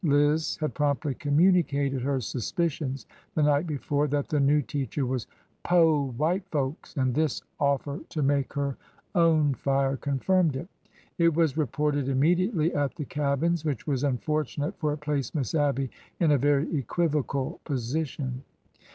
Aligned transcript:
Liz 0.03 0.57
had 0.59 0.73
promptly 0.73 1.13
communicated 1.13 2.01
her 2.01 2.19
suspicions, 2.19 3.05
the 3.35 3.43
night 3.43 3.67
before, 3.67 4.07
that 4.07 4.29
the 4.29 4.39
new 4.39 4.63
teacher 4.63 5.05
was'' 5.05 5.27
po' 5.63 6.07
white 6.17 6.43
folks," 6.49 6.97
and 6.97 7.13
this 7.13 7.43
offer 7.59 7.99
to 8.09 8.23
make 8.23 8.51
her 8.53 8.77
own 9.13 9.53
fire 9.53 9.95
confirmed 9.95 10.55
it. 10.55 10.67
It 11.19 11.35
was 11.35 11.55
reported 11.55 12.09
im 12.09 12.19
mediately 12.19 12.73
at 12.73 12.95
the 12.95 13.05
cabins, 13.05 13.63
which 13.63 13.85
was 13.85 14.03
unfortunate, 14.03 14.75
for 14.79 14.91
it 14.91 15.01
placed 15.01 15.35
Miss 15.35 15.53
Abby 15.53 15.91
in 16.19 16.31
a 16.31 16.37
very 16.39 16.75
equivocal 16.75 17.59
position. 17.63 18.41